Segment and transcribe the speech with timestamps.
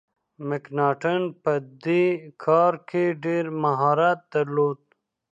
[0.49, 1.53] مکناټن په
[1.85, 2.05] دې
[2.45, 4.79] کار کي ډیر مهارت درلود.